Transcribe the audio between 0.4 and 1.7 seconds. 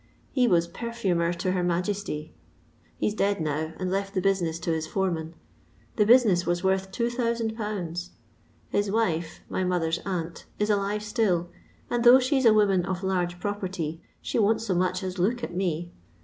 was perfumer to her